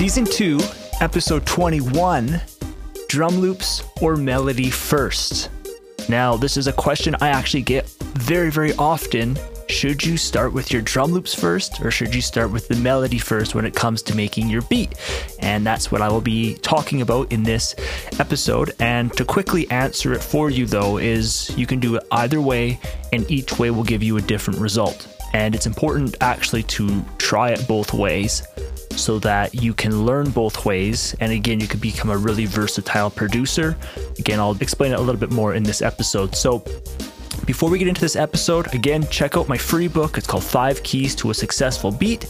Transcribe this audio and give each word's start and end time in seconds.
Season 0.00 0.24
2, 0.24 0.58
Episode 1.02 1.44
21 1.44 2.40
Drum 3.10 3.36
loops 3.36 3.82
or 4.00 4.16
melody 4.16 4.70
first? 4.70 5.50
Now, 6.08 6.38
this 6.38 6.56
is 6.56 6.66
a 6.66 6.72
question 6.72 7.14
I 7.20 7.28
actually 7.28 7.60
get 7.60 7.86
very, 8.14 8.50
very 8.50 8.72
often. 8.76 9.36
Should 9.68 10.02
you 10.02 10.16
start 10.16 10.54
with 10.54 10.72
your 10.72 10.80
drum 10.80 11.12
loops 11.12 11.34
first 11.34 11.82
or 11.82 11.90
should 11.90 12.14
you 12.14 12.22
start 12.22 12.50
with 12.50 12.66
the 12.66 12.76
melody 12.76 13.18
first 13.18 13.54
when 13.54 13.66
it 13.66 13.74
comes 13.74 14.00
to 14.04 14.16
making 14.16 14.48
your 14.48 14.62
beat? 14.62 14.94
And 15.40 15.66
that's 15.66 15.92
what 15.92 16.00
I 16.00 16.08
will 16.08 16.22
be 16.22 16.54
talking 16.54 17.02
about 17.02 17.30
in 17.30 17.42
this 17.42 17.74
episode. 18.18 18.74
And 18.80 19.12
to 19.18 19.24
quickly 19.26 19.70
answer 19.70 20.14
it 20.14 20.22
for 20.22 20.48
you, 20.48 20.64
though, 20.64 20.96
is 20.96 21.54
you 21.58 21.66
can 21.66 21.78
do 21.78 21.96
it 21.96 22.06
either 22.10 22.40
way, 22.40 22.80
and 23.12 23.30
each 23.30 23.58
way 23.58 23.70
will 23.70 23.84
give 23.84 24.02
you 24.02 24.16
a 24.16 24.22
different 24.22 24.60
result. 24.60 25.14
And 25.34 25.54
it's 25.54 25.66
important 25.66 26.16
actually 26.22 26.62
to 26.62 27.04
try 27.18 27.50
it 27.50 27.68
both 27.68 27.92
ways 27.92 28.42
so 28.96 29.18
that 29.20 29.54
you 29.54 29.72
can 29.74 30.04
learn 30.04 30.30
both 30.30 30.64
ways. 30.64 31.14
And 31.20 31.32
again, 31.32 31.60
you 31.60 31.66
can 31.66 31.80
become 31.80 32.10
a 32.10 32.16
really 32.16 32.46
versatile 32.46 33.10
producer. 33.10 33.76
Again, 34.18 34.38
I'll 34.38 34.56
explain 34.60 34.92
it 34.92 34.98
a 34.98 35.00
little 35.00 35.20
bit 35.20 35.30
more 35.30 35.54
in 35.54 35.62
this 35.62 35.82
episode. 35.82 36.34
So, 36.34 36.64
before 37.46 37.70
we 37.70 37.78
get 37.78 37.88
into 37.88 38.00
this 38.00 38.16
episode, 38.16 38.72
again, 38.74 39.06
check 39.08 39.36
out 39.36 39.48
my 39.48 39.56
free 39.56 39.88
book. 39.88 40.18
It's 40.18 40.26
called 40.26 40.44
Five 40.44 40.82
Keys 40.82 41.14
to 41.16 41.30
a 41.30 41.34
Successful 41.34 41.90
Beat. 41.90 42.26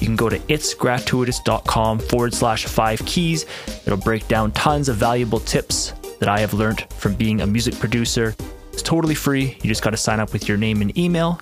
You 0.00 0.06
can 0.06 0.16
go 0.16 0.28
to 0.28 0.38
itsgratuitous.com 0.38 1.98
forward 1.98 2.34
slash 2.34 2.64
five 2.64 3.04
keys. 3.04 3.46
It'll 3.86 3.98
break 3.98 4.26
down 4.26 4.52
tons 4.52 4.88
of 4.88 4.96
valuable 4.96 5.40
tips 5.40 5.92
that 6.18 6.28
I 6.28 6.40
have 6.40 6.54
learned 6.54 6.86
from 6.94 7.14
being 7.14 7.40
a 7.40 7.46
music 7.46 7.78
producer. 7.78 8.34
It's 8.72 8.82
totally 8.82 9.14
free. 9.14 9.58
You 9.62 9.68
just 9.68 9.82
got 9.82 9.90
to 9.90 9.96
sign 9.96 10.18
up 10.18 10.32
with 10.32 10.48
your 10.48 10.56
name 10.56 10.80
and 10.80 10.96
email. 10.98 11.40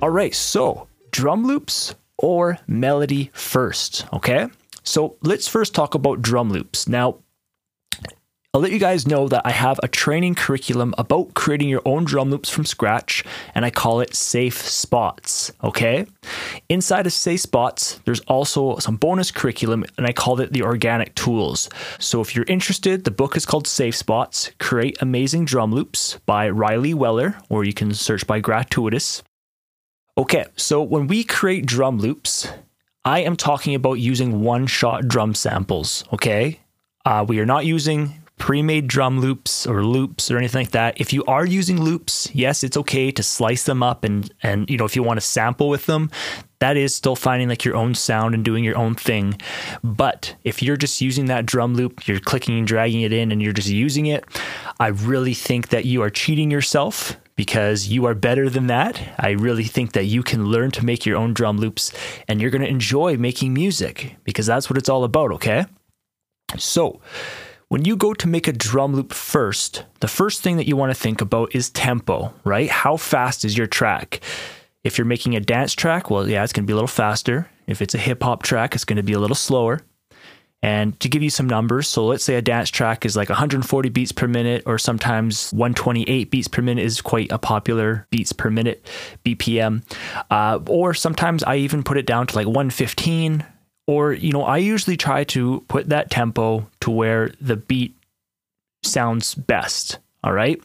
All 0.00 0.10
right, 0.10 0.34
so 0.34 0.88
drum 1.10 1.46
loops 1.46 1.94
or 2.22 2.58
melody 2.66 3.30
first, 3.34 4.06
okay? 4.12 4.48
So 4.82 5.16
let's 5.22 5.46
first 5.46 5.74
talk 5.74 5.94
about 5.94 6.22
drum 6.22 6.50
loops. 6.50 6.88
Now, 6.88 7.18
I'll 8.54 8.60
let 8.60 8.72
you 8.72 8.78
guys 8.78 9.06
know 9.08 9.28
that 9.28 9.46
I 9.46 9.50
have 9.50 9.80
a 9.82 9.88
training 9.88 10.34
curriculum 10.34 10.94
about 10.98 11.32
creating 11.32 11.70
your 11.70 11.80
own 11.86 12.04
drum 12.04 12.28
loops 12.28 12.50
from 12.50 12.66
scratch, 12.66 13.24
and 13.54 13.64
I 13.64 13.70
call 13.70 14.00
it 14.00 14.14
Safe 14.14 14.60
Spots. 14.60 15.52
Okay? 15.64 16.04
Inside 16.68 17.06
of 17.06 17.14
Safe 17.14 17.40
Spots, 17.40 17.98
there's 18.04 18.20
also 18.20 18.76
some 18.76 18.96
bonus 18.96 19.30
curriculum, 19.30 19.86
and 19.96 20.06
I 20.06 20.12
called 20.12 20.38
it 20.38 20.52
the 20.52 20.64
Organic 20.64 21.14
Tools. 21.14 21.70
So 21.98 22.20
if 22.20 22.36
you're 22.36 22.44
interested, 22.46 23.04
the 23.04 23.10
book 23.10 23.38
is 23.38 23.46
called 23.46 23.66
Safe 23.66 23.96
Spots 23.96 24.50
Create 24.58 25.00
Amazing 25.00 25.46
Drum 25.46 25.72
Loops 25.72 26.18
by 26.26 26.50
Riley 26.50 26.92
Weller, 26.92 27.36
or 27.48 27.64
you 27.64 27.72
can 27.72 27.94
search 27.94 28.26
by 28.26 28.40
Gratuitous. 28.40 29.22
Okay, 30.18 30.44
so 30.56 30.82
when 30.82 31.06
we 31.06 31.24
create 31.24 31.64
drum 31.64 31.98
loops, 31.98 32.46
I 33.04 33.20
am 33.20 33.34
talking 33.34 33.74
about 33.74 33.94
using 33.94 34.42
one 34.42 34.66
shot 34.66 35.08
drum 35.08 35.34
samples, 35.34 36.04
okay? 36.12 36.60
Uh, 37.06 37.24
we 37.26 37.40
are 37.40 37.46
not 37.46 37.64
using 37.64 38.22
pre-made 38.36 38.88
drum 38.88 39.20
loops 39.20 39.66
or 39.66 39.84
loops 39.84 40.30
or 40.30 40.36
anything 40.36 40.62
like 40.62 40.72
that. 40.72 41.00
If 41.00 41.12
you 41.12 41.24
are 41.24 41.46
using 41.46 41.80
loops, 41.80 42.28
yes, 42.34 42.62
it's 42.62 42.76
okay 42.76 43.10
to 43.12 43.22
slice 43.22 43.62
them 43.62 43.82
up 43.82 44.04
and 44.04 44.32
and 44.42 44.68
you 44.68 44.76
know 44.76 44.84
if 44.84 44.96
you 44.96 45.02
want 45.02 45.18
to 45.18 45.24
sample 45.24 45.68
with 45.68 45.86
them, 45.86 46.10
that 46.58 46.76
is 46.76 46.94
still 46.94 47.16
finding 47.16 47.48
like 47.48 47.64
your 47.64 47.76
own 47.76 47.94
sound 47.94 48.34
and 48.34 48.44
doing 48.44 48.64
your 48.64 48.76
own 48.76 48.94
thing. 48.94 49.40
But 49.82 50.34
if 50.44 50.62
you're 50.62 50.76
just 50.76 51.00
using 51.00 51.26
that 51.26 51.46
drum 51.46 51.74
loop, 51.74 52.06
you're 52.06 52.20
clicking 52.20 52.58
and 52.58 52.66
dragging 52.66 53.00
it 53.00 53.12
in 53.12 53.32
and 53.32 53.40
you're 53.40 53.52
just 53.52 53.68
using 53.68 54.06
it, 54.06 54.24
I 54.78 54.88
really 54.88 55.34
think 55.34 55.68
that 55.68 55.84
you 55.84 56.02
are 56.02 56.10
cheating 56.10 56.50
yourself 56.50 57.16
because 57.36 57.88
you 57.88 58.04
are 58.06 58.14
better 58.14 58.48
than 58.48 58.66
that. 58.66 59.00
I 59.18 59.30
really 59.30 59.64
think 59.64 59.92
that 59.92 60.04
you 60.04 60.22
can 60.22 60.46
learn 60.46 60.70
to 60.72 60.84
make 60.84 61.06
your 61.06 61.16
own 61.16 61.34
drum 61.34 61.58
loops 61.58 61.92
and 62.28 62.40
you're 62.40 62.50
going 62.50 62.62
to 62.62 62.68
enjoy 62.68 63.16
making 63.16 63.54
music 63.54 64.16
because 64.24 64.46
that's 64.46 64.68
what 64.68 64.78
it's 64.78 64.88
all 64.88 65.04
about, 65.04 65.32
okay? 65.32 65.66
So, 66.58 67.00
when 67.68 67.86
you 67.86 67.96
go 67.96 68.12
to 68.12 68.28
make 68.28 68.48
a 68.48 68.52
drum 68.52 68.94
loop 68.94 69.14
first, 69.14 69.84
the 70.00 70.08
first 70.08 70.42
thing 70.42 70.58
that 70.58 70.68
you 70.68 70.76
want 70.76 70.90
to 70.90 71.00
think 71.00 71.22
about 71.22 71.54
is 71.54 71.70
tempo, 71.70 72.34
right? 72.44 72.68
How 72.68 72.98
fast 72.98 73.46
is 73.46 73.56
your 73.56 73.66
track? 73.66 74.20
If 74.84 74.98
you're 74.98 75.06
making 75.06 75.36
a 75.36 75.40
dance 75.40 75.72
track, 75.72 76.10
well, 76.10 76.28
yeah, 76.28 76.44
it's 76.44 76.52
going 76.52 76.64
to 76.64 76.66
be 76.66 76.74
a 76.74 76.76
little 76.76 76.86
faster. 76.86 77.48
If 77.66 77.80
it's 77.80 77.94
a 77.94 77.98
hip 77.98 78.22
hop 78.22 78.42
track, 78.42 78.74
it's 78.74 78.84
going 78.84 78.96
to 78.98 79.02
be 79.02 79.14
a 79.14 79.18
little 79.18 79.34
slower. 79.34 79.80
And 80.62 80.98
to 81.00 81.08
give 81.08 81.24
you 81.24 81.30
some 81.30 81.48
numbers, 81.48 81.88
so 81.88 82.06
let's 82.06 82.22
say 82.22 82.36
a 82.36 82.42
dance 82.42 82.70
track 82.70 83.04
is 83.04 83.16
like 83.16 83.28
140 83.28 83.88
beats 83.88 84.12
per 84.12 84.28
minute, 84.28 84.62
or 84.64 84.78
sometimes 84.78 85.50
128 85.52 86.30
beats 86.30 86.46
per 86.46 86.62
minute 86.62 86.84
is 86.84 87.00
quite 87.00 87.32
a 87.32 87.38
popular 87.38 88.06
beats 88.10 88.32
per 88.32 88.48
minute 88.48 88.88
BPM. 89.24 89.82
Uh, 90.30 90.60
or 90.68 90.94
sometimes 90.94 91.42
I 91.42 91.56
even 91.56 91.82
put 91.82 91.98
it 91.98 92.06
down 92.06 92.28
to 92.28 92.36
like 92.36 92.46
115. 92.46 93.44
Or, 93.88 94.12
you 94.12 94.32
know, 94.32 94.44
I 94.44 94.58
usually 94.58 94.96
try 94.96 95.24
to 95.24 95.64
put 95.66 95.88
that 95.88 96.10
tempo 96.10 96.68
to 96.82 96.90
where 96.92 97.32
the 97.40 97.56
beat 97.56 97.96
sounds 98.84 99.34
best. 99.34 99.98
All 100.22 100.32
right. 100.32 100.62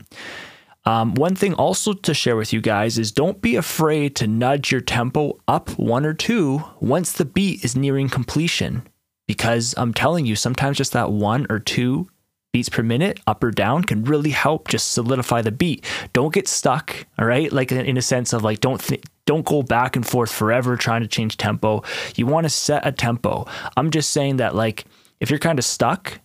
Um, 0.86 1.16
one 1.16 1.36
thing 1.36 1.56
also 1.56 1.94
to 1.94 2.13
share 2.13 2.38
with 2.38 2.53
you 2.53 2.62
guys 2.62 3.00
is 3.00 3.12
don't 3.12 3.41
be 3.41 3.56
afraid 3.56 4.16
to 4.18 4.28
nudge 4.28 4.72
your 4.72 4.80
tempo 4.80 5.40
up 5.47 5.72
one 5.72 6.06
or 6.06 6.13
two 6.13 6.63
once 6.80 7.12
the 7.13 7.25
beat 7.25 7.66
is 7.66 7.75
nearing 7.75 8.07
completion 8.07 8.84
because 9.28 9.74
I'm 9.78 9.94
telling 9.94 10.26
you, 10.26 10.36
sometimes 10.36 10.78
just 10.78 10.94
that 10.94 11.12
one 11.12 11.46
or 11.50 11.60
two 11.60 12.10
beats 12.54 12.70
per 12.70 12.82
minute 12.82 13.20
up 13.28 13.44
or 13.44 13.52
down 13.52 13.84
can 13.84 14.04
really 14.04 14.30
help 14.30 14.68
just 14.68 14.92
solidify 14.92 15.42
the 15.42 15.52
beat. 15.52 15.86
Don't 16.14 16.34
get 16.34 16.48
stuck, 16.48 17.06
all 17.20 17.26
right? 17.26 17.52
Like 17.52 17.72
in 17.72 17.98
a 17.98 18.02
sense 18.02 18.34
of 18.34 18.44
like 18.44 18.62
don't 18.62 18.82
th- 18.82 19.04
don't 19.26 19.46
go 19.46 19.62
back 19.62 19.96
and 19.96 20.08
forth 20.08 20.32
forever 20.32 20.78
trying 20.78 21.02
to 21.02 21.08
change 21.08 21.38
tempo. 21.38 21.84
You 22.16 22.26
want 22.26 22.46
to 22.46 22.50
set 22.50 22.88
a 22.88 22.92
tempo. 22.92 23.46
I'm 23.76 23.92
just 23.92 24.12
saying 24.12 24.38
that 24.38 24.56
like 24.56 24.86
if 25.20 25.30
you're 25.30 25.40
kind 25.40 25.60
of 25.60 25.66
stuck, 25.66 26.20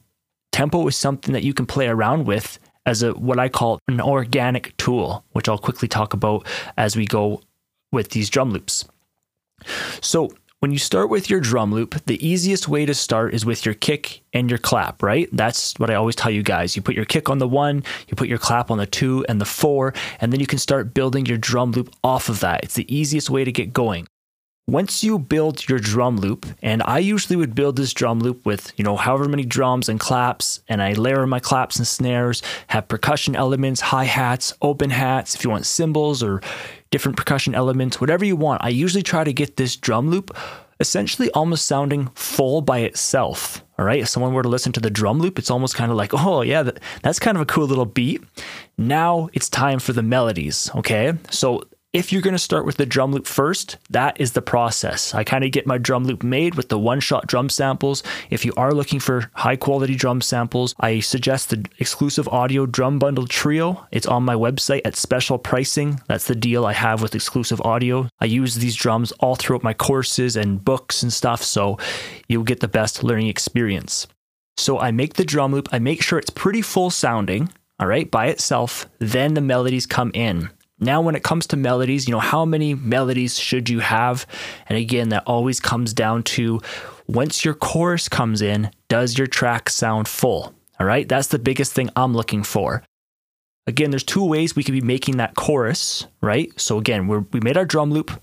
tempo 0.52 0.86
is 0.86 0.96
something 0.96 1.32
that 1.32 1.42
you 1.42 1.52
can 1.52 1.66
play 1.66 1.88
around 1.88 2.26
with 2.26 2.58
as 2.86 3.02
a 3.02 3.12
what 3.12 3.38
I 3.38 3.48
call 3.48 3.78
an 3.88 4.00
organic 4.00 4.76
tool, 4.76 5.24
which 5.32 5.48
I'll 5.48 5.58
quickly 5.58 5.88
talk 5.88 6.14
about 6.14 6.46
as 6.76 6.96
we 6.96 7.06
go 7.06 7.42
with 7.90 8.10
these 8.10 8.30
drum 8.30 8.50
loops. 8.50 8.84
So, 10.00 10.32
when 10.62 10.70
you 10.70 10.78
start 10.78 11.10
with 11.10 11.28
your 11.28 11.40
drum 11.40 11.74
loop, 11.74 11.96
the 12.06 12.24
easiest 12.24 12.68
way 12.68 12.86
to 12.86 12.94
start 12.94 13.34
is 13.34 13.44
with 13.44 13.66
your 13.66 13.74
kick 13.74 14.22
and 14.32 14.48
your 14.48 14.60
clap, 14.60 15.02
right? 15.02 15.28
That's 15.32 15.74
what 15.78 15.90
I 15.90 15.96
always 15.96 16.14
tell 16.14 16.30
you 16.30 16.44
guys. 16.44 16.76
You 16.76 16.82
put 16.82 16.94
your 16.94 17.04
kick 17.04 17.28
on 17.28 17.38
the 17.38 17.48
one, 17.48 17.82
you 18.06 18.14
put 18.14 18.28
your 18.28 18.38
clap 18.38 18.70
on 18.70 18.78
the 18.78 18.86
two 18.86 19.26
and 19.28 19.40
the 19.40 19.44
four, 19.44 19.92
and 20.20 20.32
then 20.32 20.38
you 20.38 20.46
can 20.46 20.60
start 20.60 20.94
building 20.94 21.26
your 21.26 21.36
drum 21.36 21.72
loop 21.72 21.92
off 22.04 22.28
of 22.28 22.38
that. 22.40 22.62
It's 22.62 22.76
the 22.76 22.86
easiest 22.94 23.28
way 23.28 23.42
to 23.42 23.50
get 23.50 23.72
going. 23.72 24.06
Once 24.68 25.02
you 25.02 25.18
build 25.18 25.68
your 25.68 25.80
drum 25.80 26.18
loop, 26.18 26.46
and 26.62 26.80
I 26.84 27.00
usually 27.00 27.34
would 27.34 27.56
build 27.56 27.74
this 27.74 27.92
drum 27.92 28.20
loop 28.20 28.46
with, 28.46 28.72
you 28.76 28.84
know, 28.84 28.96
however 28.96 29.28
many 29.28 29.44
drums 29.44 29.88
and 29.88 29.98
claps, 29.98 30.62
and 30.68 30.80
I 30.80 30.92
layer 30.92 31.26
my 31.26 31.40
claps 31.40 31.74
and 31.74 31.86
snares, 31.88 32.40
have 32.68 32.86
percussion 32.86 33.34
elements, 33.34 33.80
hi 33.80 34.04
hats, 34.04 34.54
open 34.62 34.90
hats, 34.90 35.34
if 35.34 35.42
you 35.42 35.50
want 35.50 35.66
cymbals 35.66 36.22
or 36.22 36.40
different 36.92 37.16
percussion 37.16 37.56
elements, 37.56 38.00
whatever 38.00 38.24
you 38.24 38.36
want. 38.36 38.62
I 38.62 38.68
usually 38.68 39.02
try 39.02 39.24
to 39.24 39.32
get 39.32 39.56
this 39.56 39.74
drum 39.74 40.10
loop 40.10 40.36
essentially 40.78 41.30
almost 41.30 41.66
sounding 41.66 42.08
full 42.14 42.60
by 42.60 42.80
itself. 42.80 43.64
All 43.78 43.84
right. 43.84 44.00
If 44.00 44.08
someone 44.08 44.34
were 44.34 44.42
to 44.42 44.48
listen 44.48 44.72
to 44.72 44.80
the 44.80 44.90
drum 44.90 45.18
loop, 45.18 45.38
it's 45.38 45.50
almost 45.50 45.74
kind 45.74 45.90
of 45.90 45.96
like, 45.96 46.12
oh, 46.12 46.42
yeah, 46.42 46.70
that's 47.02 47.18
kind 47.18 47.36
of 47.36 47.40
a 47.40 47.46
cool 47.46 47.66
little 47.66 47.86
beat. 47.86 48.22
Now 48.78 49.28
it's 49.32 49.48
time 49.48 49.78
for 49.80 49.92
the 49.92 50.02
melodies. 50.02 50.70
Okay. 50.76 51.14
So 51.30 51.62
if 51.92 52.10
you're 52.10 52.22
going 52.22 52.32
to 52.32 52.38
start 52.38 52.64
with 52.64 52.78
the 52.78 52.86
drum 52.86 53.12
loop 53.12 53.26
first, 53.26 53.76
that 53.90 54.18
is 54.18 54.32
the 54.32 54.40
process. 54.40 55.14
I 55.14 55.24
kind 55.24 55.44
of 55.44 55.50
get 55.50 55.66
my 55.66 55.76
drum 55.76 56.04
loop 56.04 56.22
made 56.22 56.54
with 56.54 56.70
the 56.70 56.78
one 56.78 57.00
shot 57.00 57.26
drum 57.26 57.50
samples. 57.50 58.02
If 58.30 58.46
you 58.46 58.54
are 58.56 58.72
looking 58.72 58.98
for 58.98 59.30
high 59.34 59.56
quality 59.56 59.94
drum 59.94 60.22
samples, 60.22 60.74
I 60.80 61.00
suggest 61.00 61.50
the 61.50 61.66
exclusive 61.78 62.26
audio 62.28 62.64
drum 62.64 62.98
bundle 62.98 63.26
trio. 63.26 63.86
It's 63.92 64.06
on 64.06 64.22
my 64.22 64.34
website 64.34 64.80
at 64.86 64.96
special 64.96 65.36
pricing. 65.36 66.00
That's 66.08 66.26
the 66.26 66.34
deal 66.34 66.64
I 66.64 66.72
have 66.72 67.02
with 67.02 67.14
exclusive 67.14 67.60
audio. 67.60 68.08
I 68.20 68.24
use 68.24 68.54
these 68.54 68.74
drums 68.74 69.12
all 69.20 69.36
throughout 69.36 69.62
my 69.62 69.74
courses 69.74 70.34
and 70.34 70.64
books 70.64 71.02
and 71.02 71.12
stuff, 71.12 71.42
so 71.42 71.76
you'll 72.26 72.42
get 72.42 72.60
the 72.60 72.68
best 72.68 73.04
learning 73.04 73.28
experience. 73.28 74.06
So 74.56 74.78
I 74.78 74.92
make 74.92 75.14
the 75.14 75.24
drum 75.24 75.52
loop, 75.52 75.68
I 75.72 75.78
make 75.78 76.02
sure 76.02 76.18
it's 76.18 76.30
pretty 76.30 76.62
full 76.62 76.88
sounding, 76.88 77.50
all 77.78 77.86
right, 77.86 78.10
by 78.10 78.28
itself. 78.28 78.86
Then 78.98 79.34
the 79.34 79.40
melodies 79.42 79.86
come 79.86 80.10
in. 80.14 80.48
Now, 80.82 81.00
when 81.00 81.14
it 81.14 81.22
comes 81.22 81.46
to 81.46 81.56
melodies, 81.56 82.08
you 82.08 82.12
know, 82.12 82.18
how 82.18 82.44
many 82.44 82.74
melodies 82.74 83.38
should 83.38 83.68
you 83.68 83.78
have? 83.78 84.26
And 84.68 84.76
again, 84.76 85.10
that 85.10 85.22
always 85.26 85.60
comes 85.60 85.94
down 85.94 86.24
to 86.24 86.60
once 87.06 87.44
your 87.44 87.54
chorus 87.54 88.08
comes 88.08 88.42
in, 88.42 88.68
does 88.88 89.16
your 89.16 89.28
track 89.28 89.70
sound 89.70 90.08
full? 90.08 90.52
All 90.80 90.86
right, 90.86 91.08
that's 91.08 91.28
the 91.28 91.38
biggest 91.38 91.72
thing 91.72 91.88
I'm 91.94 92.14
looking 92.14 92.42
for. 92.42 92.82
Again, 93.68 93.90
there's 93.90 94.02
two 94.02 94.24
ways 94.24 94.56
we 94.56 94.64
could 94.64 94.72
be 94.72 94.80
making 94.80 95.18
that 95.18 95.36
chorus, 95.36 96.08
right? 96.20 96.50
So 96.60 96.78
again, 96.78 97.06
we 97.06 97.38
made 97.38 97.56
our 97.56 97.64
drum 97.64 97.92
loop. 97.92 98.20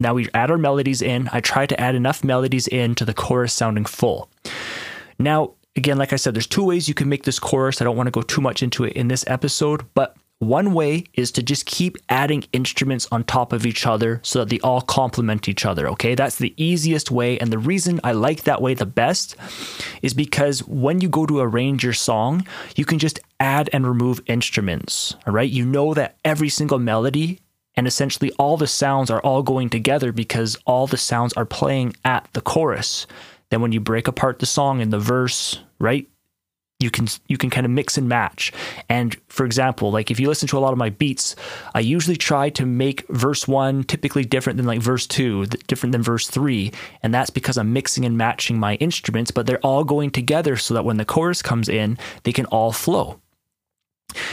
Now 0.00 0.14
we 0.14 0.28
add 0.34 0.50
our 0.50 0.58
melodies 0.58 1.02
in. 1.02 1.30
I 1.32 1.38
try 1.40 1.66
to 1.66 1.80
add 1.80 1.94
enough 1.94 2.24
melodies 2.24 2.66
in 2.66 2.96
to 2.96 3.04
the 3.04 3.14
chorus 3.14 3.54
sounding 3.54 3.84
full. 3.84 4.28
Now, 5.20 5.52
again, 5.76 5.98
like 5.98 6.12
I 6.12 6.16
said, 6.16 6.34
there's 6.34 6.48
two 6.48 6.64
ways 6.64 6.88
you 6.88 6.94
can 6.94 7.08
make 7.08 7.22
this 7.22 7.38
chorus. 7.38 7.80
I 7.80 7.84
don't 7.84 7.96
want 7.96 8.08
to 8.08 8.10
go 8.10 8.22
too 8.22 8.40
much 8.40 8.60
into 8.60 8.82
it 8.82 8.94
in 8.94 9.06
this 9.06 9.24
episode, 9.28 9.84
but 9.94 10.16
One 10.42 10.74
way 10.74 11.04
is 11.14 11.30
to 11.32 11.42
just 11.42 11.66
keep 11.66 11.96
adding 12.08 12.42
instruments 12.52 13.06
on 13.12 13.22
top 13.22 13.52
of 13.52 13.64
each 13.64 13.86
other 13.86 14.18
so 14.24 14.40
that 14.40 14.48
they 14.48 14.58
all 14.58 14.80
complement 14.80 15.48
each 15.48 15.64
other, 15.64 15.88
okay? 15.90 16.16
That's 16.16 16.34
the 16.34 16.52
easiest 16.56 17.12
way. 17.12 17.38
And 17.38 17.52
the 17.52 17.60
reason 17.60 18.00
I 18.02 18.10
like 18.10 18.42
that 18.42 18.60
way 18.60 18.74
the 18.74 18.84
best 18.84 19.36
is 20.02 20.14
because 20.14 20.66
when 20.66 21.00
you 21.00 21.08
go 21.08 21.26
to 21.26 21.38
arrange 21.38 21.84
your 21.84 21.92
song, 21.92 22.44
you 22.74 22.84
can 22.84 22.98
just 22.98 23.20
add 23.38 23.70
and 23.72 23.86
remove 23.86 24.20
instruments, 24.26 25.14
all 25.28 25.32
right? 25.32 25.48
You 25.48 25.64
know 25.64 25.94
that 25.94 26.16
every 26.24 26.48
single 26.48 26.80
melody 26.80 27.38
and 27.76 27.86
essentially 27.86 28.32
all 28.32 28.56
the 28.56 28.66
sounds 28.66 29.12
are 29.12 29.20
all 29.20 29.44
going 29.44 29.70
together 29.70 30.10
because 30.10 30.58
all 30.66 30.88
the 30.88 30.96
sounds 30.96 31.32
are 31.34 31.46
playing 31.46 31.94
at 32.04 32.26
the 32.32 32.40
chorus. 32.40 33.06
Then 33.50 33.60
when 33.60 33.70
you 33.70 33.78
break 33.78 34.08
apart 34.08 34.40
the 34.40 34.46
song 34.46 34.80
in 34.80 34.90
the 34.90 34.98
verse, 34.98 35.60
right? 35.78 36.08
You 36.82 36.90
can 36.90 37.06
you 37.28 37.38
can 37.38 37.50
kind 37.50 37.64
of 37.64 37.70
mix 37.70 37.96
and 37.96 38.08
match. 38.08 38.52
And 38.88 39.16
for 39.28 39.46
example, 39.46 39.90
like 39.90 40.10
if 40.10 40.20
you 40.20 40.28
listen 40.28 40.48
to 40.48 40.58
a 40.58 40.60
lot 40.60 40.72
of 40.72 40.78
my 40.78 40.90
beats, 40.90 41.36
I 41.74 41.80
usually 41.80 42.16
try 42.16 42.50
to 42.50 42.66
make 42.66 43.06
verse 43.08 43.46
1 43.48 43.84
typically 43.84 44.24
different 44.24 44.56
than 44.56 44.66
like 44.66 44.80
verse 44.80 45.06
2, 45.06 45.46
different 45.66 45.92
than 45.92 46.02
verse 46.02 46.26
3, 46.26 46.72
and 47.02 47.14
that's 47.14 47.30
because 47.30 47.56
I'm 47.56 47.72
mixing 47.72 48.04
and 48.04 48.18
matching 48.18 48.58
my 48.58 48.74
instruments, 48.76 49.30
but 49.30 49.46
they're 49.46 49.58
all 49.58 49.84
going 49.84 50.10
together 50.10 50.56
so 50.56 50.74
that 50.74 50.84
when 50.84 50.96
the 50.96 51.04
chorus 51.04 51.42
comes 51.42 51.68
in, 51.68 51.98
they 52.24 52.32
can 52.32 52.46
all 52.46 52.72
flow. 52.72 53.20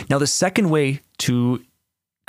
Now, 0.10 0.18
the 0.18 0.28
second 0.28 0.70
way 0.70 1.02
to 1.20 1.64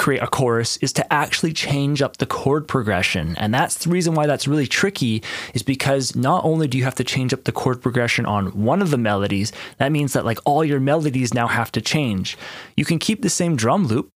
create 0.00 0.22
a 0.22 0.26
chorus 0.26 0.78
is 0.78 0.94
to 0.94 1.12
actually 1.12 1.52
change 1.52 2.00
up 2.00 2.16
the 2.16 2.26
chord 2.26 2.66
progression. 2.66 3.36
And 3.36 3.52
that's 3.52 3.84
the 3.84 3.90
reason 3.90 4.14
why 4.14 4.26
that's 4.26 4.48
really 4.48 4.66
tricky 4.66 5.22
is 5.52 5.62
because 5.62 6.16
not 6.16 6.42
only 6.42 6.66
do 6.66 6.78
you 6.78 6.84
have 6.84 6.94
to 6.96 7.04
change 7.04 7.34
up 7.34 7.44
the 7.44 7.52
chord 7.52 7.82
progression 7.82 8.24
on 8.24 8.46
one 8.46 8.80
of 8.80 8.90
the 8.90 8.98
melodies, 8.98 9.52
that 9.76 9.92
means 9.92 10.14
that 10.14 10.24
like 10.24 10.38
all 10.46 10.64
your 10.64 10.80
melodies 10.80 11.34
now 11.34 11.46
have 11.46 11.70
to 11.72 11.82
change. 11.82 12.38
You 12.78 12.86
can 12.86 12.98
keep 12.98 13.20
the 13.20 13.28
same 13.28 13.56
drum 13.56 13.86
loop, 13.86 14.08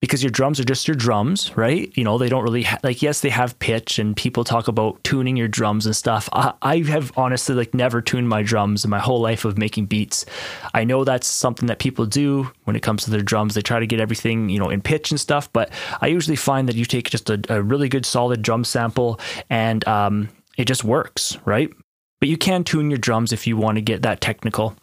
because 0.00 0.22
your 0.22 0.30
drums 0.30 0.60
are 0.60 0.64
just 0.64 0.86
your 0.86 0.94
drums, 0.94 1.56
right? 1.56 1.90
You 1.96 2.04
know, 2.04 2.18
they 2.18 2.28
don't 2.28 2.44
really 2.44 2.62
ha- 2.62 2.78
like, 2.84 3.02
yes, 3.02 3.20
they 3.20 3.30
have 3.30 3.58
pitch 3.58 3.98
and 3.98 4.16
people 4.16 4.44
talk 4.44 4.68
about 4.68 5.02
tuning 5.02 5.36
your 5.36 5.48
drums 5.48 5.86
and 5.86 5.96
stuff. 5.96 6.28
I, 6.32 6.52
I 6.62 6.78
have 6.82 7.12
honestly 7.16 7.54
like 7.54 7.74
never 7.74 8.00
tuned 8.00 8.28
my 8.28 8.42
drums 8.42 8.84
in 8.84 8.90
my 8.90 9.00
whole 9.00 9.20
life 9.20 9.44
of 9.44 9.58
making 9.58 9.86
beats. 9.86 10.24
I 10.72 10.84
know 10.84 11.02
that's 11.02 11.26
something 11.26 11.66
that 11.66 11.80
people 11.80 12.06
do 12.06 12.48
when 12.64 12.76
it 12.76 12.82
comes 12.82 13.04
to 13.04 13.10
their 13.10 13.22
drums. 13.22 13.54
They 13.54 13.62
try 13.62 13.80
to 13.80 13.86
get 13.86 14.00
everything, 14.00 14.48
you 14.48 14.60
know, 14.60 14.70
in 14.70 14.82
pitch 14.82 15.10
and 15.10 15.18
stuff. 15.18 15.52
But 15.52 15.70
I 16.00 16.06
usually 16.06 16.36
find 16.36 16.68
that 16.68 16.76
you 16.76 16.84
take 16.84 17.10
just 17.10 17.28
a, 17.28 17.40
a 17.48 17.60
really 17.60 17.88
good 17.88 18.06
solid 18.06 18.42
drum 18.42 18.62
sample 18.62 19.18
and 19.50 19.86
um, 19.88 20.28
it 20.56 20.66
just 20.66 20.84
works, 20.84 21.36
right? 21.44 21.72
But 22.20 22.28
you 22.28 22.36
can 22.36 22.62
tune 22.62 22.90
your 22.90 22.98
drums 22.98 23.32
if 23.32 23.48
you 23.48 23.56
want 23.56 23.76
to 23.76 23.82
get 23.82 24.02
that 24.02 24.20
technical. 24.20 24.76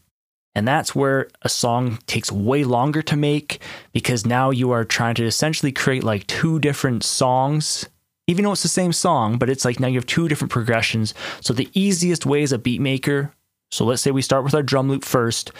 And 0.56 0.68
that's 0.68 0.96
where 0.96 1.28
a 1.42 1.50
song 1.50 2.00
takes 2.08 2.32
way 2.32 2.64
longer 2.64 3.02
to 3.04 3.18
make 3.18 3.62
because 3.92 4.26
now 4.26 4.50
you 4.50 4.72
are 4.72 4.86
trying 4.86 5.16
to 5.16 5.26
essentially 5.26 5.74
create 5.74 6.04
like 6.04 6.26
two 6.28 6.60
different 6.60 7.04
songs. 7.04 7.88
Even 8.28 8.46
though 8.46 8.54
it's 8.54 8.64
the 8.64 8.70
same 8.70 8.94
song, 8.94 9.38
but 9.38 9.50
it's 9.50 9.66
like 9.66 9.80
now 9.80 9.88
you 9.88 10.00
have 10.00 10.08
two 10.08 10.28
different 10.28 10.52
progressions. 10.52 11.14
So 11.42 11.54
the 11.54 11.70
easiest 11.74 12.26
way 12.26 12.42
as 12.42 12.52
a 12.52 12.58
beat 12.58 12.82
maker, 12.82 13.34
so 13.70 13.86
let's 13.86 14.02
say 14.02 14.12
we 14.12 14.22
start 14.22 14.44
with 14.44 14.56
our 14.56 14.64
drum 14.64 14.90
loop 14.90 15.04
first, 15.04 15.52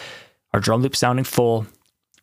our 0.52 0.60
drum 0.60 0.82
loop 0.82 0.96
sounding 0.96 1.24
full, 1.24 1.66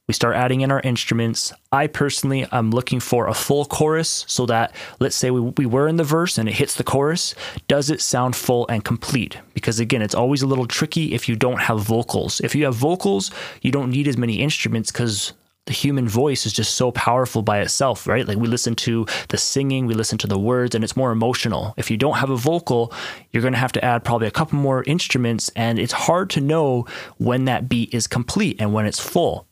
we 0.07 0.13
start 0.13 0.35
adding 0.35 0.61
in 0.61 0.71
our 0.71 0.81
instruments. 0.81 1.53
I 1.71 1.87
personally 1.87 2.45
am 2.51 2.71
looking 2.71 2.99
for 2.99 3.27
a 3.27 3.33
full 3.33 3.65
chorus 3.65 4.25
so 4.27 4.45
that, 4.47 4.75
let's 4.99 5.15
say 5.15 5.31
we, 5.31 5.39
we 5.39 5.65
were 5.65 5.87
in 5.87 5.95
the 5.95 6.03
verse 6.03 6.37
and 6.37 6.49
it 6.49 6.55
hits 6.55 6.75
the 6.75 6.83
chorus, 6.83 7.35
does 7.69 7.89
it 7.89 8.01
sound 8.01 8.35
full 8.35 8.67
and 8.67 8.83
complete? 8.83 9.37
Because 9.53 9.79
again, 9.79 10.01
it's 10.01 10.15
always 10.15 10.41
a 10.41 10.47
little 10.47 10.67
tricky 10.67 11.13
if 11.13 11.29
you 11.29 11.37
don't 11.37 11.61
have 11.61 11.79
vocals. 11.79 12.41
If 12.41 12.53
you 12.53 12.65
have 12.65 12.75
vocals, 12.75 13.31
you 13.61 13.71
don't 13.71 13.91
need 13.91 14.07
as 14.07 14.17
many 14.17 14.41
instruments 14.41 14.91
because 14.91 15.31
the 15.65 15.73
human 15.73 16.09
voice 16.09 16.45
is 16.45 16.51
just 16.51 16.75
so 16.75 16.91
powerful 16.91 17.41
by 17.41 17.61
itself, 17.61 18.05
right? 18.05 18.27
Like 18.27 18.37
we 18.37 18.49
listen 18.49 18.75
to 18.75 19.05
the 19.29 19.37
singing, 19.37 19.85
we 19.85 19.93
listen 19.93 20.17
to 20.17 20.27
the 20.27 20.37
words, 20.37 20.75
and 20.75 20.83
it's 20.83 20.97
more 20.97 21.11
emotional. 21.11 21.73
If 21.77 21.89
you 21.89 21.95
don't 21.95 22.17
have 22.17 22.29
a 22.29 22.35
vocal, 22.35 22.91
you're 23.31 23.41
going 23.41 23.53
to 23.53 23.59
have 23.59 23.71
to 23.73 23.85
add 23.85 24.03
probably 24.03 24.27
a 24.27 24.31
couple 24.31 24.59
more 24.59 24.83
instruments, 24.83 25.49
and 25.55 25.79
it's 25.79 25.93
hard 25.93 26.29
to 26.31 26.41
know 26.41 26.85
when 27.17 27.45
that 27.45 27.69
beat 27.69 27.93
is 27.93 28.07
complete 28.07 28.57
and 28.59 28.73
when 28.73 28.85
it's 28.85 28.99
full. 28.99 29.47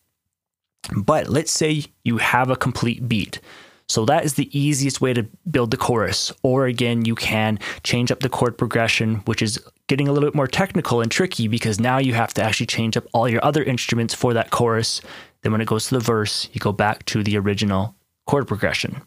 But 0.96 1.30
let's 1.30 1.52
say 1.52 1.86
you 2.04 2.18
have 2.18 2.50
a 2.50 2.56
complete 2.56 3.08
beat. 3.08 3.40
So 3.88 4.06
that 4.06 4.24
is 4.24 4.36
the 4.36 4.58
easiest 4.58 5.02
way 5.02 5.14
to 5.14 5.28
build 5.50 5.72
the 5.72 5.78
chorus. 5.78 6.32
Or 6.44 6.66
again, 6.66 7.04
you 7.04 7.14
can 7.14 7.60
change 7.84 8.10
up 8.10 8.22
the 8.22 8.30
chord 8.30 8.58
progression, 8.58 9.16
which 9.26 9.42
is 9.42 9.60
getting 9.88 10.08
a 10.08 10.14
little 10.14 10.30
bit 10.30 10.36
more 10.36 10.48
technical 10.48 11.02
and 11.02 11.12
tricky 11.12 11.50
because 11.50 11.78
now 11.78 11.98
you 11.98 12.14
have 12.14 12.34
to 12.36 12.42
actually 12.42 12.68
change 12.68 12.96
up 12.96 13.06
all 13.12 13.28
your 13.28 13.44
other 13.44 13.64
instruments 13.64 14.14
for 14.14 14.34
that 14.34 14.50
chorus. 14.50 15.02
Then 15.42 15.52
when 15.52 15.60
it 15.60 15.68
goes 15.68 15.88
to 15.88 15.96
the 15.96 16.04
verse, 16.04 16.48
you 16.54 16.60
go 16.60 16.72
back 16.72 17.06
to 17.08 17.22
the 17.22 17.38
original 17.38 17.94
chord 18.26 18.48
progression. 18.48 19.02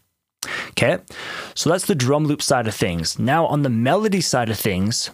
Okay, 0.70 0.98
so 1.54 1.70
that's 1.70 1.86
the 1.86 1.94
drum 1.94 2.26
loop 2.26 2.42
side 2.42 2.68
of 2.68 2.74
things. 2.74 3.18
Now 3.18 3.46
on 3.46 3.62
the 3.62 3.70
melody 3.70 4.20
side 4.20 4.50
of 4.50 4.58
things, 4.58 5.10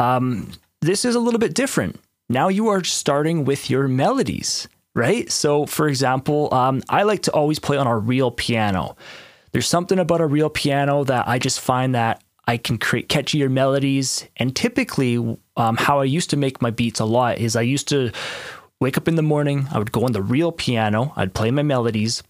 um, 0.00 0.50
this 0.80 1.04
is 1.04 1.14
a 1.14 1.20
little 1.20 1.38
bit 1.38 1.54
different. 1.54 2.00
Now 2.28 2.48
you 2.48 2.66
are 2.66 2.82
starting 2.82 3.44
with 3.44 3.70
your 3.70 3.86
melodies 3.86 4.66
right? 4.98 5.30
So, 5.30 5.64
for 5.64 5.88
example, 5.88 6.52
um, 6.52 6.82
I 6.88 7.04
like 7.04 7.22
to 7.22 7.32
always 7.32 7.60
play 7.60 7.76
on 7.76 7.86
a 7.86 7.96
real 7.96 8.32
piano. 8.32 8.96
There's 9.52 9.68
something 9.68 9.98
about 9.98 10.20
a 10.20 10.26
real 10.26 10.50
piano 10.50 11.04
that 11.04 11.28
I 11.28 11.38
just 11.38 11.60
find 11.60 11.94
that 11.94 12.22
I 12.48 12.56
can 12.56 12.78
create 12.78 13.08
catchier 13.08 13.50
melodies. 13.50 14.26
And 14.36 14.54
typically, 14.54 15.16
um, 15.56 15.76
how 15.76 16.00
I 16.00 16.04
used 16.04 16.30
to 16.30 16.36
make 16.36 16.60
my 16.60 16.70
beats 16.70 16.98
a 16.98 17.04
lot 17.04 17.38
is 17.38 17.54
I 17.54 17.62
used 17.62 17.88
to 17.88 18.10
wake 18.80 18.98
up 18.98 19.06
in 19.06 19.14
the 19.14 19.22
morning, 19.22 19.68
I 19.72 19.78
would 19.78 19.92
go 19.92 20.04
on 20.04 20.12
the 20.12 20.22
real 20.22 20.50
piano, 20.50 21.12
I'd 21.16 21.34
play 21.34 21.50
my 21.52 21.62
melodies. 21.62 22.22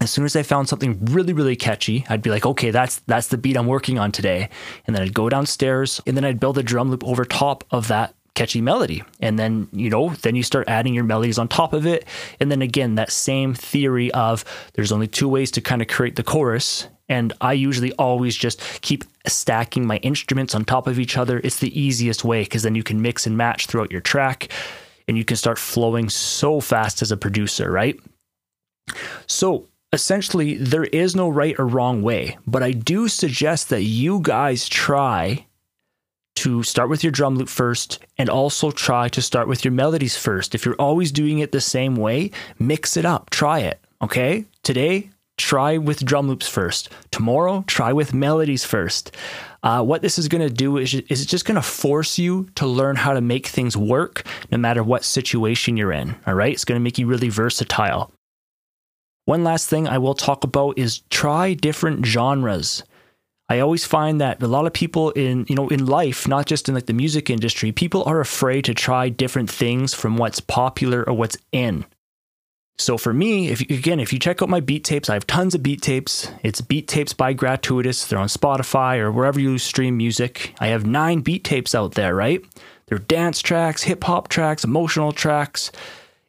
As 0.00 0.10
soon 0.10 0.24
as 0.24 0.36
I 0.36 0.42
found 0.42 0.68
something 0.68 1.04
really, 1.06 1.32
really 1.32 1.56
catchy, 1.56 2.04
I'd 2.08 2.22
be 2.22 2.30
like, 2.30 2.44
okay, 2.44 2.70
that's 2.70 2.98
that's 3.06 3.28
the 3.28 3.38
beat 3.38 3.56
I'm 3.56 3.66
working 3.66 3.98
on 3.98 4.10
today. 4.12 4.50
And 4.86 4.94
then 4.94 5.02
I'd 5.02 5.14
go 5.14 5.28
downstairs 5.28 6.00
and 6.06 6.16
then 6.16 6.24
I'd 6.24 6.40
build 6.40 6.58
a 6.58 6.62
drum 6.62 6.90
loop 6.90 7.04
over 7.04 7.24
top 7.24 7.64
of 7.70 7.88
that 7.88 8.14
catchy 8.34 8.60
melody. 8.60 9.02
And 9.20 9.38
then, 9.38 9.68
you 9.72 9.90
know, 9.90 10.10
then 10.22 10.34
you 10.36 10.42
start 10.42 10.68
adding 10.68 10.94
your 10.94 11.04
melodies 11.04 11.38
on 11.38 11.48
top 11.48 11.72
of 11.72 11.86
it. 11.86 12.04
And 12.40 12.50
then 12.50 12.62
again, 12.62 12.96
that 12.96 13.12
same 13.12 13.54
theory 13.54 14.10
of 14.12 14.44
there's 14.74 14.92
only 14.92 15.06
two 15.06 15.28
ways 15.28 15.50
to 15.52 15.60
kind 15.60 15.80
of 15.80 15.88
create 15.88 16.16
the 16.16 16.22
chorus. 16.22 16.88
And 17.08 17.32
I 17.40 17.52
usually 17.52 17.92
always 17.92 18.34
just 18.34 18.60
keep 18.82 19.04
stacking 19.26 19.86
my 19.86 19.98
instruments 19.98 20.54
on 20.54 20.64
top 20.64 20.86
of 20.86 20.98
each 20.98 21.16
other. 21.16 21.40
It's 21.44 21.58
the 21.58 21.78
easiest 21.78 22.24
way 22.24 22.42
because 22.42 22.62
then 22.62 22.74
you 22.74 22.82
can 22.82 23.02
mix 23.02 23.26
and 23.26 23.36
match 23.36 23.66
throughout 23.66 23.92
your 23.92 24.00
track 24.00 24.50
and 25.06 25.16
you 25.16 25.24
can 25.24 25.36
start 25.36 25.58
flowing 25.58 26.08
so 26.08 26.60
fast 26.60 27.02
as 27.02 27.12
a 27.12 27.16
producer, 27.16 27.70
right? 27.70 27.98
So, 29.26 29.68
essentially, 29.92 30.56
there 30.56 30.84
is 30.84 31.14
no 31.14 31.28
right 31.28 31.58
or 31.58 31.66
wrong 31.66 32.02
way, 32.02 32.38
but 32.46 32.62
I 32.62 32.72
do 32.72 33.08
suggest 33.08 33.68
that 33.68 33.82
you 33.82 34.20
guys 34.20 34.68
try 34.68 35.46
to 36.36 36.62
start 36.62 36.88
with 36.88 37.04
your 37.04 37.10
drum 37.10 37.36
loop 37.36 37.48
first 37.48 37.98
and 38.18 38.28
also 38.28 38.70
try 38.70 39.08
to 39.08 39.22
start 39.22 39.48
with 39.48 39.64
your 39.64 39.72
melodies 39.72 40.16
first. 40.16 40.54
If 40.54 40.64
you're 40.64 40.74
always 40.76 41.12
doing 41.12 41.38
it 41.38 41.52
the 41.52 41.60
same 41.60 41.96
way, 41.96 42.30
mix 42.58 42.96
it 42.96 43.04
up, 43.04 43.30
try 43.30 43.60
it. 43.60 43.80
Okay? 44.02 44.44
Today, 44.62 45.10
try 45.36 45.78
with 45.78 46.04
drum 46.04 46.28
loops 46.28 46.48
first. 46.48 46.90
Tomorrow, 47.10 47.64
try 47.66 47.92
with 47.92 48.14
melodies 48.14 48.64
first. 48.64 49.16
Uh, 49.62 49.82
what 49.82 50.02
this 50.02 50.18
is 50.18 50.28
going 50.28 50.46
to 50.46 50.52
do 50.52 50.76
is, 50.76 50.94
is 50.94 51.24
just 51.24 51.46
going 51.46 51.54
to 51.54 51.62
force 51.62 52.18
you 52.18 52.48
to 52.56 52.66
learn 52.66 52.96
how 52.96 53.14
to 53.14 53.20
make 53.20 53.46
things 53.46 53.76
work 53.76 54.26
no 54.50 54.58
matter 54.58 54.82
what 54.82 55.04
situation 55.04 55.76
you're 55.76 55.92
in. 55.92 56.14
All 56.26 56.34
right? 56.34 56.52
It's 56.52 56.64
going 56.64 56.78
to 56.78 56.84
make 56.84 56.98
you 56.98 57.06
really 57.06 57.30
versatile. 57.30 58.12
One 59.26 59.42
last 59.42 59.70
thing 59.70 59.88
I 59.88 59.96
will 59.96 60.14
talk 60.14 60.44
about 60.44 60.78
is 60.78 60.98
try 61.08 61.54
different 61.54 62.04
genres. 62.04 62.82
I 63.48 63.60
always 63.60 63.84
find 63.84 64.20
that 64.20 64.42
a 64.42 64.46
lot 64.46 64.66
of 64.66 64.72
people 64.72 65.10
in, 65.10 65.44
you 65.48 65.54
know, 65.54 65.68
in 65.68 65.84
life, 65.84 66.26
not 66.26 66.46
just 66.46 66.68
in 66.68 66.74
like 66.74 66.86
the 66.86 66.94
music 66.94 67.28
industry, 67.28 67.72
people 67.72 68.02
are 68.04 68.20
afraid 68.20 68.64
to 68.64 68.74
try 68.74 69.10
different 69.10 69.50
things 69.50 69.92
from 69.92 70.16
what's 70.16 70.40
popular 70.40 71.06
or 71.06 71.12
what's 71.12 71.36
in. 71.52 71.84
So 72.76 72.98
for 72.98 73.12
me, 73.12 73.48
if 73.48 73.60
again, 73.60 74.00
if 74.00 74.12
you 74.12 74.18
check 74.18 74.42
out 74.42 74.48
my 74.48 74.60
beat 74.60 74.82
tapes, 74.82 75.08
I 75.08 75.14
have 75.14 75.26
tons 75.26 75.54
of 75.54 75.62
beat 75.62 75.80
tapes. 75.80 76.32
It's 76.42 76.60
beat 76.60 76.88
tapes 76.88 77.12
by 77.12 77.32
Gratuitous. 77.32 78.06
They're 78.06 78.18
on 78.18 78.28
Spotify 78.28 78.98
or 78.98 79.12
wherever 79.12 79.38
you 79.38 79.58
stream 79.58 79.96
music. 79.96 80.54
I 80.58 80.68
have 80.68 80.84
nine 80.84 81.20
beat 81.20 81.44
tapes 81.44 81.74
out 81.74 81.92
there, 81.92 82.14
right? 82.14 82.42
They're 82.86 82.98
dance 82.98 83.40
tracks, 83.40 83.84
hip 83.84 84.04
hop 84.04 84.28
tracks, 84.28 84.64
emotional 84.64 85.12
tracks. 85.12 85.70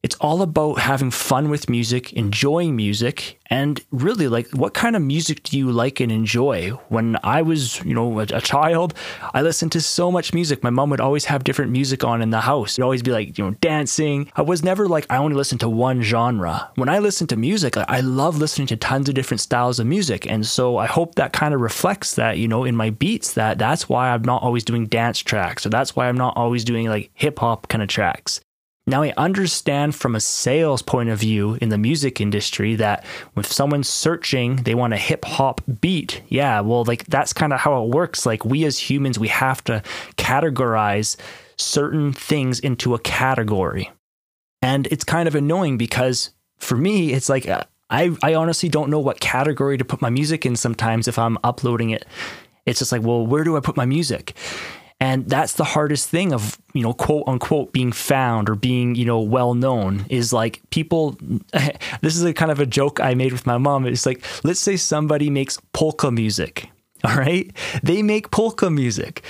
It's 0.05 0.17
all 0.21 0.43
about 0.43 0.77
having 0.77 1.09
fun 1.09 1.49
with 1.49 1.67
music, 1.67 2.13
enjoying 2.13 2.75
music, 2.75 3.39
and 3.47 3.81
really 3.89 4.27
like 4.27 4.47
what 4.51 4.75
kind 4.75 4.95
of 4.95 5.01
music 5.01 5.41
do 5.41 5.57
you 5.57 5.71
like 5.71 5.99
and 5.99 6.11
enjoy? 6.11 6.69
When 6.89 7.17
I 7.23 7.41
was, 7.41 7.83
you 7.83 7.95
know, 7.95 8.19
a, 8.19 8.27
a 8.31 8.39
child, 8.39 8.93
I 9.33 9.41
listened 9.41 9.71
to 9.71 9.81
so 9.81 10.11
much 10.11 10.31
music. 10.31 10.61
My 10.61 10.69
mom 10.69 10.91
would 10.91 11.01
always 11.01 11.25
have 11.25 11.43
different 11.43 11.71
music 11.71 12.03
on 12.03 12.21
in 12.21 12.29
the 12.29 12.41
house. 12.41 12.75
It'd 12.75 12.83
always 12.83 13.01
be 13.01 13.09
like, 13.09 13.35
you 13.35 13.45
know, 13.45 13.55
dancing. 13.61 14.31
I 14.35 14.43
was 14.43 14.63
never 14.63 14.87
like 14.87 15.07
I 15.09 15.17
only 15.17 15.35
listen 15.35 15.57
to 15.57 15.69
one 15.69 16.03
genre. 16.03 16.69
When 16.75 16.87
I 16.87 16.99
listen 16.99 17.25
to 17.25 17.35
music, 17.35 17.75
I 17.75 18.01
love 18.01 18.37
listening 18.37 18.67
to 18.67 18.77
tons 18.77 19.09
of 19.09 19.15
different 19.15 19.41
styles 19.41 19.79
of 19.79 19.87
music. 19.87 20.29
And 20.29 20.45
so 20.45 20.77
I 20.77 20.85
hope 20.85 21.15
that 21.15 21.33
kind 21.33 21.55
of 21.55 21.61
reflects 21.61 22.13
that, 22.13 22.37
you 22.37 22.47
know, 22.47 22.63
in 22.63 22.75
my 22.75 22.91
beats 22.91 23.33
that 23.33 23.57
that's 23.57 23.89
why 23.89 24.11
I'm 24.11 24.21
not 24.21 24.43
always 24.43 24.63
doing 24.63 24.85
dance 24.85 25.17
tracks 25.17 25.65
or 25.65 25.69
that's 25.69 25.95
why 25.95 26.07
I'm 26.07 26.17
not 26.17 26.37
always 26.37 26.63
doing 26.63 26.89
like 26.89 27.09
hip 27.15 27.39
hop 27.39 27.69
kind 27.69 27.81
of 27.81 27.89
tracks 27.89 28.41
Now, 28.87 29.01
I 29.01 29.13
understand 29.17 29.95
from 29.95 30.15
a 30.15 30.19
sales 30.19 30.83
point 30.83 31.09
of 31.09 31.19
view 31.19 31.57
in 31.59 31.69
the 31.69 31.77
music 31.77 32.21
industry 32.21 32.75
that 32.75 33.03
if 33.35 33.51
someone's 33.51 33.89
searching, 33.89 34.57
they 34.57 34.75
want 34.75 34.93
a 34.93 34.97
hip 34.97 35.25
hop 35.25 35.61
beat. 35.81 36.21
Yeah, 36.27 36.59
well, 36.61 36.83
like 36.83 37.03
that's 37.05 37.33
kind 37.33 37.51
of 37.51 37.59
how 37.59 37.83
it 37.83 37.89
works. 37.89 38.27
Like 38.27 38.45
we 38.45 38.63
as 38.63 38.77
humans, 38.77 39.17
we 39.17 39.29
have 39.29 39.63
to 39.63 39.81
categorize 40.17 41.17
certain 41.57 42.13
things 42.13 42.59
into 42.59 42.93
a 42.93 42.99
category. 42.99 43.91
And 44.61 44.87
it's 44.87 45.03
kind 45.03 45.27
of 45.27 45.33
annoying 45.33 45.77
because 45.77 46.29
for 46.57 46.77
me, 46.77 47.11
it's 47.11 47.29
like 47.29 47.47
uh, 47.49 47.63
I, 47.89 48.15
I 48.21 48.35
honestly 48.35 48.69
don't 48.69 48.91
know 48.91 48.99
what 48.99 49.19
category 49.19 49.77
to 49.79 49.85
put 49.85 50.01
my 50.01 50.11
music 50.11 50.45
in 50.45 50.55
sometimes 50.55 51.07
if 51.07 51.17
I'm 51.17 51.39
uploading 51.43 51.89
it. 51.89 52.05
It's 52.67 52.79
just 52.79 52.91
like, 52.91 53.01
well, 53.01 53.25
where 53.25 53.43
do 53.43 53.57
I 53.57 53.61
put 53.61 53.77
my 53.77 53.85
music? 53.85 54.35
And 54.99 55.29
that's 55.29 55.53
the 55.53 55.65
hardest 55.65 56.09
thing 56.09 56.31
of, 56.31 56.57
you 56.73 56.81
know, 56.81 56.93
quote 56.93 57.25
unquote 57.27 57.73
being 57.73 57.91
found 57.91 58.49
or 58.49 58.55
being, 58.55 58.95
you 58.95 59.05
know, 59.05 59.19
well 59.19 59.53
known 59.53 60.05
is 60.09 60.31
like 60.31 60.61
people 60.69 61.17
this 62.01 62.15
is 62.15 62.23
a 62.23 62.33
kind 62.33 62.51
of 62.51 62.59
a 62.59 62.65
joke 62.65 62.99
I 62.99 63.13
made 63.13 63.33
with 63.33 63.45
my 63.45 63.57
mom. 63.57 63.85
It's 63.85 64.05
like, 64.05 64.23
let's 64.43 64.59
say 64.59 64.77
somebody 64.77 65.29
makes 65.29 65.59
polka 65.73 66.11
music. 66.11 66.69
All 67.03 67.15
right. 67.15 67.51
They 67.83 68.01
make 68.01 68.31
polka 68.31 68.69
music. 68.69 69.23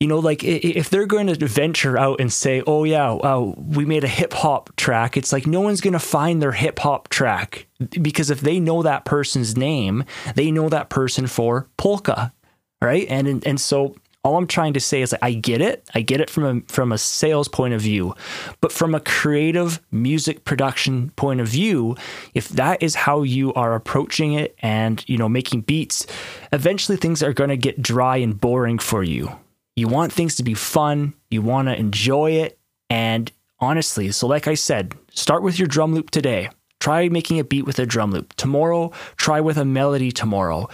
You 0.00 0.06
know, 0.06 0.18
like 0.18 0.42
if 0.42 0.88
they're 0.88 1.04
going 1.04 1.26
to 1.26 1.46
venture 1.46 1.98
out 1.98 2.22
and 2.22 2.32
say, 2.32 2.62
"Oh 2.66 2.84
yeah, 2.84 3.12
uh, 3.12 3.52
we 3.58 3.84
made 3.84 4.02
a 4.02 4.08
hip 4.08 4.32
hop 4.32 4.74
track," 4.76 5.18
it's 5.18 5.30
like 5.30 5.46
no 5.46 5.60
one's 5.60 5.82
going 5.82 5.92
to 5.92 5.98
find 5.98 6.40
their 6.40 6.52
hip 6.52 6.78
hop 6.78 7.10
track 7.10 7.66
because 7.90 8.30
if 8.30 8.40
they 8.40 8.60
know 8.60 8.82
that 8.82 9.04
person's 9.04 9.58
name, 9.58 10.04
they 10.36 10.50
know 10.50 10.70
that 10.70 10.88
person 10.88 11.26
for 11.26 11.68
polka, 11.76 12.32
right? 12.80 13.06
And 13.10 13.46
and 13.46 13.60
so 13.60 13.94
all 14.22 14.36
I'm 14.36 14.46
trying 14.46 14.74
to 14.74 14.80
say 14.80 15.00
is 15.00 15.14
I 15.22 15.32
get 15.32 15.62
it. 15.62 15.88
I 15.94 16.02
get 16.02 16.20
it 16.20 16.28
from 16.28 16.44
a 16.44 16.60
from 16.72 16.92
a 16.92 16.98
sales 16.98 17.48
point 17.48 17.72
of 17.72 17.80
view. 17.80 18.14
But 18.60 18.72
from 18.72 18.94
a 18.94 19.00
creative 19.00 19.80
music 19.90 20.44
production 20.44 21.10
point 21.16 21.40
of 21.40 21.48
view, 21.48 21.96
if 22.34 22.48
that 22.50 22.82
is 22.82 22.94
how 22.94 23.22
you 23.22 23.54
are 23.54 23.74
approaching 23.74 24.34
it 24.34 24.54
and, 24.60 25.02
you 25.08 25.16
know, 25.16 25.28
making 25.28 25.62
beats, 25.62 26.06
eventually 26.52 26.98
things 26.98 27.22
are 27.22 27.32
going 27.32 27.50
to 27.50 27.56
get 27.56 27.80
dry 27.80 28.18
and 28.18 28.38
boring 28.38 28.78
for 28.78 29.02
you. 29.02 29.30
You 29.74 29.88
want 29.88 30.12
things 30.12 30.36
to 30.36 30.42
be 30.42 30.54
fun, 30.54 31.14
you 31.30 31.40
want 31.40 31.68
to 31.68 31.78
enjoy 31.78 32.32
it, 32.32 32.58
and 32.90 33.32
honestly, 33.60 34.10
so 34.10 34.26
like 34.26 34.46
I 34.46 34.54
said, 34.54 34.94
start 35.12 35.42
with 35.42 35.58
your 35.58 35.68
drum 35.68 35.94
loop 35.94 36.10
today. 36.10 36.50
Try 36.80 37.08
making 37.08 37.38
a 37.38 37.44
beat 37.44 37.66
with 37.66 37.78
a 37.78 37.86
drum 37.86 38.10
loop. 38.10 38.34
Tomorrow, 38.36 38.90
try 39.16 39.40
with 39.40 39.56
a 39.56 39.64
melody 39.64 40.10
tomorrow. 40.10 40.68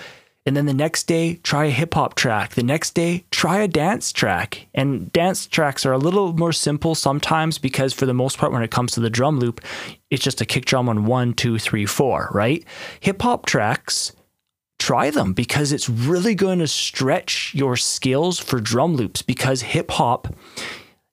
And 0.46 0.56
then 0.56 0.66
the 0.66 0.72
next 0.72 1.08
day, 1.08 1.34
try 1.42 1.64
a 1.64 1.70
hip 1.70 1.94
hop 1.94 2.14
track. 2.14 2.54
The 2.54 2.62
next 2.62 2.94
day, 2.94 3.24
try 3.32 3.58
a 3.58 3.68
dance 3.68 4.12
track. 4.12 4.68
And 4.72 5.12
dance 5.12 5.46
tracks 5.46 5.84
are 5.84 5.92
a 5.92 5.98
little 5.98 6.32
more 6.34 6.52
simple 6.52 6.94
sometimes 6.94 7.58
because, 7.58 7.92
for 7.92 8.06
the 8.06 8.14
most 8.14 8.38
part, 8.38 8.52
when 8.52 8.62
it 8.62 8.70
comes 8.70 8.92
to 8.92 9.00
the 9.00 9.10
drum 9.10 9.40
loop, 9.40 9.60
it's 10.08 10.22
just 10.22 10.40
a 10.40 10.46
kick 10.46 10.64
drum 10.64 10.88
on 10.88 11.04
one, 11.04 11.34
two, 11.34 11.58
three, 11.58 11.84
four, 11.84 12.30
right? 12.32 12.64
Hip 13.00 13.20
hop 13.22 13.44
tracks, 13.44 14.12
try 14.78 15.10
them 15.10 15.32
because 15.32 15.72
it's 15.72 15.88
really 15.88 16.36
going 16.36 16.60
to 16.60 16.68
stretch 16.68 17.52
your 17.52 17.76
skills 17.76 18.38
for 18.38 18.60
drum 18.60 18.94
loops 18.94 19.22
because 19.22 19.62
hip 19.62 19.90
hop 19.90 20.28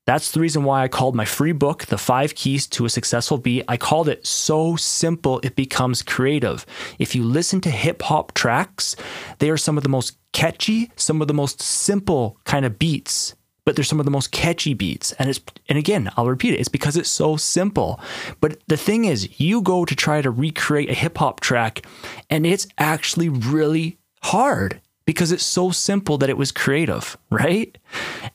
that's 0.06 0.32
the 0.32 0.42
reason 0.42 0.64
why 0.64 0.84
I 0.84 0.88
called 0.90 1.16
my 1.16 1.24
free 1.24 1.54
book, 1.54 1.86
The 1.86 1.98
Five 1.98 2.36
Keys 2.36 2.68
to 2.68 2.86
a 2.86 2.90
Successful 2.90 3.38
Beat, 3.38 3.64
I 3.68 3.78
called 3.78 4.10
it 4.10 4.26
So 4.28 4.76
Simple 4.76 5.40
It 5.44 5.56
Becomes 5.56 6.02
Creative. 6.02 6.66
If 7.00 7.16
you 7.16 7.24
listen 7.24 7.62
to 7.62 7.70
hip 7.70 8.02
hop 8.02 8.34
tracks, 8.34 8.98
they 9.40 9.50
are 9.50 9.58
some 9.58 9.78
of 9.78 9.84
the 9.84 9.90
most 9.90 10.18
catchy, 10.34 10.92
some 10.98 11.22
of 11.22 11.30
the 11.30 11.34
most 11.34 11.62
simple 11.62 12.38
kind 12.44 12.66
of 12.66 12.78
beats, 12.78 13.36
but 13.66 13.76
they're 13.76 13.86
some 13.86 14.00
of 14.00 14.06
the 14.06 14.12
most 14.12 14.32
catchy 14.32 14.74
beats. 14.74 15.14
And 15.14 15.30
it's, 15.30 15.40
and 15.70 15.78
again, 15.78 16.12
I'll 16.18 16.28
repeat 16.28 16.54
it, 16.54 16.60
it's 16.60 16.68
because 16.68 16.98
it's 16.98 17.10
so 17.10 17.38
simple. 17.38 18.02
But 18.42 18.62
the 18.68 18.78
thing 18.78 19.06
is, 19.06 19.40
you 19.40 19.62
go 19.62 19.86
to 19.86 19.96
try 19.96 20.22
to 20.22 20.32
recreate 20.32 20.90
a 20.90 20.94
hip 20.94 21.18
hop 21.18 21.40
track, 21.40 21.86
and 22.30 22.46
it's 22.46 22.68
actually 22.78 23.30
really 23.30 24.00
hard 24.22 24.82
because 25.06 25.32
it's 25.32 25.44
so 25.44 25.72
simple 25.72 26.18
that 26.18 26.30
it 26.30 26.38
was 26.38 26.52
creative, 26.52 27.18
right? 27.30 27.78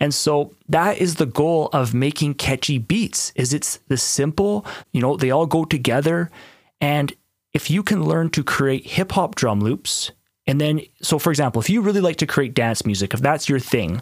And 0.00 0.12
so 0.12 0.54
that 0.68 0.98
is 0.98 1.14
the 1.14 1.26
goal 1.26 1.68
of 1.72 1.94
making 1.94 2.34
catchy 2.34 2.78
beats 2.78 3.32
is 3.34 3.52
it's 3.52 3.78
the 3.88 3.96
simple, 3.96 4.66
you 4.92 5.00
know, 5.00 5.16
they 5.16 5.30
all 5.30 5.46
go 5.46 5.64
together 5.64 6.30
and 6.80 7.12
if 7.54 7.70
you 7.70 7.82
can 7.82 8.04
learn 8.04 8.30
to 8.30 8.44
create 8.44 8.86
hip 8.86 9.12
hop 9.12 9.34
drum 9.34 9.60
loops 9.60 10.12
and 10.46 10.60
then 10.60 10.80
so 11.02 11.18
for 11.18 11.30
example, 11.30 11.60
if 11.60 11.68
you 11.68 11.80
really 11.80 12.00
like 12.00 12.16
to 12.16 12.26
create 12.26 12.54
dance 12.54 12.86
music, 12.86 13.12
if 13.12 13.20
that's 13.20 13.48
your 13.48 13.60
thing, 13.60 14.00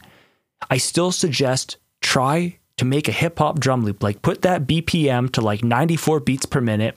I 0.70 0.78
still 0.78 1.12
suggest 1.12 1.76
try 2.00 2.58
to 2.76 2.84
make 2.84 3.08
a 3.08 3.12
hip 3.12 3.38
hop 3.38 3.58
drum 3.58 3.84
loop, 3.84 4.02
like 4.02 4.22
put 4.22 4.42
that 4.42 4.66
BPM 4.66 5.32
to 5.32 5.40
like 5.40 5.64
94 5.64 6.20
beats 6.20 6.46
per 6.46 6.60
minute. 6.60 6.96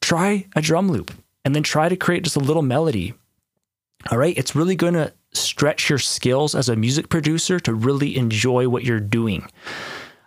Try 0.00 0.46
a 0.56 0.62
drum 0.62 0.88
loop 0.88 1.12
and 1.44 1.54
then 1.54 1.62
try 1.62 1.88
to 1.88 1.96
create 1.96 2.24
just 2.24 2.36
a 2.36 2.40
little 2.40 2.62
melody 2.62 3.14
all 4.10 4.18
right. 4.18 4.36
It's 4.36 4.56
really 4.56 4.76
going 4.76 4.94
to 4.94 5.12
stretch 5.32 5.90
your 5.90 5.98
skills 5.98 6.54
as 6.54 6.68
a 6.68 6.76
music 6.76 7.08
producer 7.08 7.58
to 7.60 7.74
really 7.74 8.16
enjoy 8.16 8.68
what 8.68 8.84
you're 8.84 9.00
doing. 9.00 9.48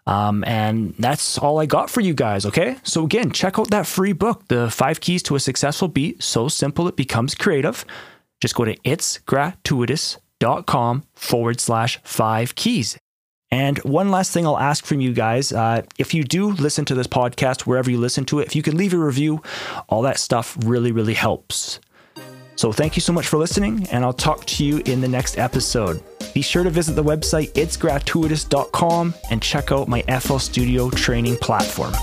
Um, 0.06 0.44
and 0.46 0.94
that's 1.00 1.38
all 1.38 1.60
I 1.60 1.66
got 1.66 1.90
for 1.90 2.02
you 2.02 2.14
guys. 2.14 2.46
Okay. 2.46 2.76
So, 2.84 3.06
again, 3.06 3.32
check 3.32 3.58
out 3.58 3.70
that 3.72 3.88
free 3.88 4.14
book, 4.14 4.48
The 4.50 4.70
Five 4.70 5.00
Keys 5.00 5.24
to 5.24 5.36
a 5.36 5.40
Successful 5.40 5.88
Beat. 5.88 6.22
So 6.22 6.50
simple 6.50 6.88
it 6.88 6.96
becomes 6.96 7.34
creative. 7.36 7.86
Just 8.42 8.56
go 8.56 8.66
to 8.66 8.76
itsgratuitous.com 8.80 11.04
forward 11.16 11.62
slash 11.62 12.00
five 12.04 12.56
keys. 12.56 12.98
And 13.50 13.78
one 13.80 14.10
last 14.10 14.32
thing 14.32 14.48
I'll 14.48 14.58
ask 14.58 14.84
from 14.84 15.00
you 15.00 15.14
guys 15.14 15.54
uh, 15.54 15.84
if 16.00 16.14
you 16.14 16.24
do 16.24 16.52
listen 16.54 16.86
to 16.86 16.96
this 16.96 17.08
podcast, 17.08 17.62
wherever 17.62 17.92
you 17.92 18.00
listen 18.00 18.26
to 18.26 18.40
it, 18.40 18.48
if 18.48 18.56
you 18.56 18.64
could 18.64 18.74
leave 18.74 18.94
a 18.94 18.98
review, 18.98 19.42
all 19.88 20.02
that 20.02 20.20
stuff 20.20 20.58
really, 20.66 20.92
really 20.92 21.14
helps. 21.14 21.80
So 22.56 22.72
thank 22.72 22.96
you 22.96 23.02
so 23.02 23.14
much 23.14 23.28
for 23.28 23.38
listening, 23.38 23.88
and 23.92 24.04
I'll 24.04 24.14
talk 24.14 24.46
to 24.46 24.66
you 24.66 24.82
in 24.86 25.02
the 25.02 25.08
next 25.08 25.38
episode. 25.38 26.04
Be 26.34 26.42
sure 26.42 26.64
to 26.64 26.70
visit 26.70 26.94
the 26.94 27.04
website 27.04 27.52
itsgratuitous.com 27.54 29.14
and 29.30 29.42
check 29.42 29.72
out 29.72 29.88
my 29.88 30.02
FL 30.04 30.38
Studio 30.38 30.90
training 30.90 31.38
platform. 31.38 31.94